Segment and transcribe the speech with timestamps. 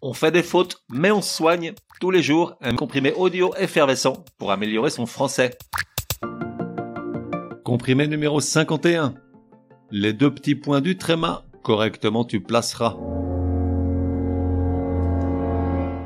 [0.00, 4.52] On fait des fautes, mais on soigne tous les jours un comprimé audio effervescent pour
[4.52, 5.58] améliorer son français.
[7.64, 9.14] Comprimé numéro 51.
[9.90, 12.96] Les deux petits points du tréma, correctement tu placeras.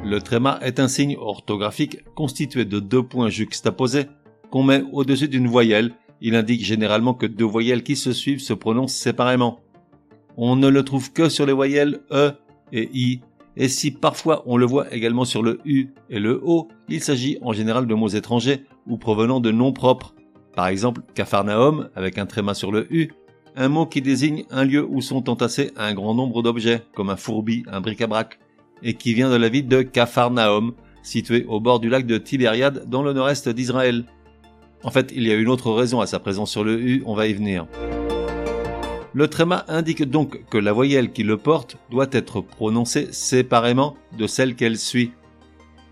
[0.04, 4.06] Le tréma est un signe orthographique constitué de deux points juxtaposés
[4.50, 5.92] qu'on met au-dessus d'une voyelle.
[6.22, 9.60] Il indique généralement que deux voyelles qui se suivent se prononcent séparément.
[10.38, 12.32] On ne le trouve que sur les voyelles E
[12.72, 13.20] et I
[13.56, 17.38] et si parfois on le voit également sur le U et le O, il s'agit
[17.42, 20.14] en général de mots étrangers ou provenant de noms propres.
[20.54, 23.10] Par exemple, Capharnaüm avec un tréma sur le U,
[23.56, 27.16] un mot qui désigne un lieu où sont entassés un grand nombre d'objets, comme un
[27.16, 28.38] fourbi, un bric-à-brac,
[28.82, 30.72] et qui vient de la ville de Capharnaüm,
[31.02, 34.04] située au bord du lac de Tibériade dans le nord-est d'Israël.
[34.84, 37.14] En fait, il y a une autre raison à sa présence sur le U, on
[37.14, 37.66] va y venir.
[39.14, 44.26] Le tréma indique donc que la voyelle qui le porte doit être prononcée séparément de
[44.26, 45.12] celle qu'elle suit.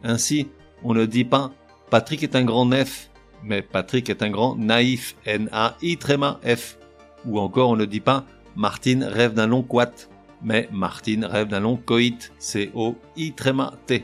[0.03, 0.49] Ainsi,
[0.83, 1.53] on ne dit pas
[1.91, 3.11] Patrick est un grand nef,
[3.45, 6.79] mais Patrick est un grand naïf, N-A-I tréma F.
[7.27, 8.25] Ou encore on ne dit pas
[8.57, 10.09] Martine rêve d'un long quat,
[10.43, 14.03] mais Martine rêve d'un long coït, C-O-I tréma T.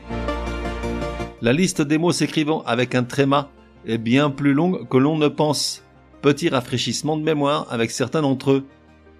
[1.41, 3.49] La liste des mots s'écrivant avec un tréma
[3.87, 5.83] est bien plus longue que l'on ne pense.
[6.21, 8.67] Petit rafraîchissement de mémoire avec certains d'entre eux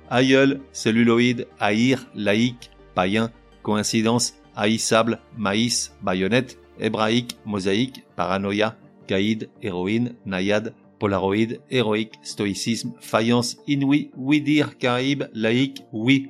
[0.10, 3.32] aïeul, celluloïde, haïr, laïque, païen,
[3.64, 8.76] coïncidence, haïssable, maïs, baïonnette, hébraïque, mosaïque, paranoïa,
[9.08, 16.30] caïd, héroïne, naïade, polaroïde, héroïque, stoïcisme, faïence, inouï, oui dire, caraïbe, laïque, oui.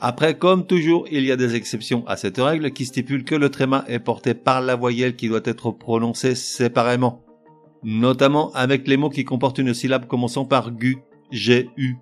[0.00, 3.48] Après, comme toujours, il y a des exceptions à cette règle qui stipule que le
[3.48, 7.22] tréma est porté par la voyelle qui doit être prononcée séparément.
[7.82, 10.98] Notamment avec les mots qui comportent une syllabe commençant par gu,
[11.30, 11.96] G-U,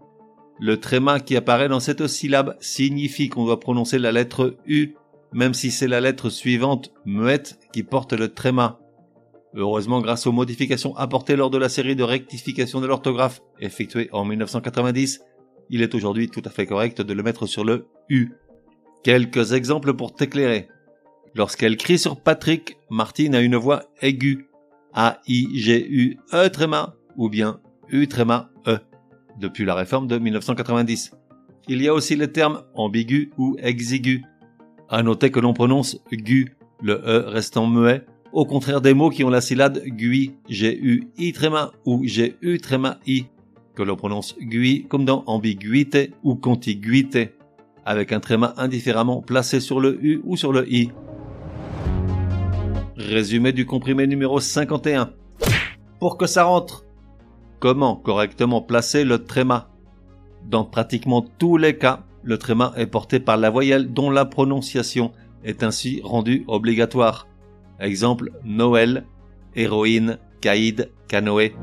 [0.62, 4.94] le tréma qui apparaît dans cette syllabe signifie qu'on doit prononcer la lettre U,
[5.32, 8.78] même si c'est la lettre suivante, muette, qui porte le tréma.
[9.54, 14.24] Heureusement, grâce aux modifications apportées lors de la série de rectification de l'orthographe effectuée en
[14.24, 15.22] 1990,
[15.68, 18.30] il est aujourd'hui tout à fait correct de le mettre sur le U.
[19.02, 20.68] Quelques exemples pour t'éclairer.
[21.34, 24.46] Lorsqu'elle crie sur Patrick, Martine a une voix aiguë.
[24.94, 27.60] A-I-G-U-E tréma ou bien
[27.90, 28.78] U tréma E
[29.38, 31.12] depuis la réforme de 1990.
[31.68, 34.24] Il y a aussi les termes ambigu ou exigu.
[34.88, 39.24] À noter que l'on prononce gu, le e restant muet, au contraire des mots qui
[39.24, 43.26] ont la syllabe gui, G-U-I tréma ou G-U tréma I,
[43.74, 47.34] que l'on prononce gui comme dans ambiguïté ou contiguïté,
[47.84, 50.90] avec un tréma indifféremment placé sur le U ou sur le I.
[52.96, 55.12] Résumé du comprimé numéro 51.
[55.98, 56.84] Pour que ça rentre,
[57.62, 59.68] Comment correctement placer le tréma
[60.50, 65.12] Dans pratiquement tous les cas, le tréma est porté par la voyelle dont la prononciation
[65.44, 67.28] est ainsi rendue obligatoire.
[67.78, 69.04] Exemple Noël,
[69.54, 71.54] héroïne, caïd, canoë.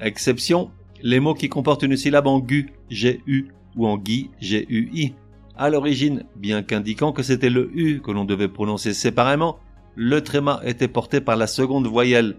[0.00, 0.70] Exception,
[1.02, 5.12] les mots qui comportent une syllabe en gu, G-U, ou en gui, G-U-I.
[5.58, 9.58] À l'origine, bien qu'indiquant que c'était le U que l'on devait prononcer séparément,
[9.94, 12.38] le tréma était porté par la seconde voyelle,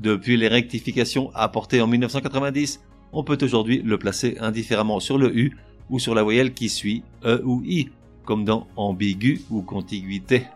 [0.00, 2.80] depuis les rectifications apportées en 1990,
[3.12, 5.56] on peut aujourd'hui le placer indifféremment sur le U
[5.90, 7.88] ou sur la voyelle qui suit E ou I,
[8.24, 10.46] comme dans ambigu ou contiguïté.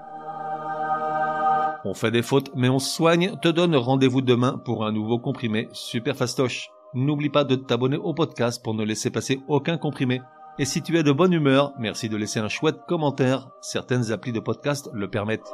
[1.85, 5.69] On fait des fautes, mais on soigne, te donne rendez-vous demain pour un nouveau comprimé
[5.73, 6.69] super fastoche.
[6.93, 10.21] N'oublie pas de t'abonner au podcast pour ne laisser passer aucun comprimé.
[10.59, 13.49] Et si tu es de bonne humeur, merci de laisser un chouette commentaire.
[13.63, 15.51] Certaines applis de podcast le permettent.